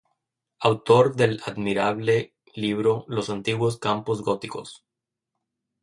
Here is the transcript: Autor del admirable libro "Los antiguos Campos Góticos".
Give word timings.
Autor 0.61 1.15
del 1.15 1.41
admirable 1.45 2.33
libro 2.55 3.05
"Los 3.07 3.29
antiguos 3.29 3.77
Campos 3.77 4.23
Góticos". 4.23 4.83